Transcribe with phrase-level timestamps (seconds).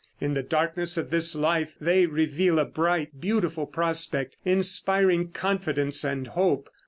[0.19, 6.25] In the darkness of this life they reveal a bright, beautiful prospect, inspiring confidence and
[6.25, 6.71] hope.